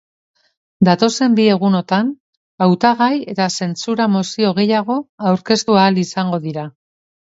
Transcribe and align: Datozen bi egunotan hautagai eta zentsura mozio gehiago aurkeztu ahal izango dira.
Datozen 0.87 1.35
bi 1.39 1.45
egunotan 1.57 2.09
hautagai 2.67 3.13
eta 3.35 3.49
zentsura 3.61 4.11
mozio 4.17 4.59
gehiago 4.65 5.01
aurkeztu 5.35 5.81
ahal 5.87 6.07
izango 6.11 6.47
dira. 6.53 6.71